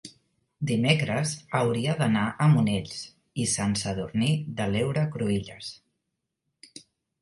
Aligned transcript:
dimecres 0.69 1.33
hauria 1.59 1.93
d'anar 1.99 2.25
a 2.31 2.49
Monells 2.55 2.97
i 3.45 3.49
Sant 3.55 3.79
Sadurní 3.85 4.35
de 4.61 4.71
l'Heura 4.75 5.09
Cruïlles. 5.17 5.75